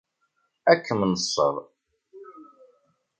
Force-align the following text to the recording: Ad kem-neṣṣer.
Ad 0.71 0.79
kem-neṣṣer. 0.85 1.55